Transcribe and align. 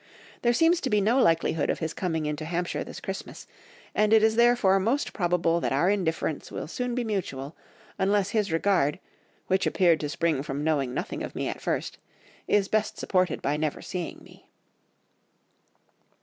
There 0.41 0.51
seems 0.51 0.81
to 0.81 0.89
be 0.89 0.99
no 0.99 1.19
likelihood 1.21 1.69
of 1.69 1.77
his 1.77 1.93
coming 1.93 2.25
into 2.25 2.43
Hampshire 2.43 2.83
this 2.83 2.99
Christmas, 2.99 3.45
and 3.93 4.11
it 4.11 4.23
is 4.23 4.35
therefore 4.35 4.79
most 4.79 5.13
probable 5.13 5.59
that 5.61 5.71
our 5.71 5.91
indifference 5.91 6.51
will 6.51 6.67
soon 6.67 6.95
be 6.95 7.03
mutual, 7.03 7.55
unless 7.99 8.31
his 8.31 8.51
regard, 8.51 8.97
which 9.45 9.67
appeared 9.67 9.99
to 9.99 10.09
spring 10.09 10.41
from 10.41 10.63
knowing 10.63 10.95
nothing 10.95 11.21
of 11.21 11.35
me 11.35 11.47
at 11.47 11.61
first, 11.61 11.99
is 12.47 12.67
best 12.67 12.97
supported 12.97 13.43
by 13.43 13.57
never 13.57 13.79
seeing 13.79 14.23
me." 14.23 14.49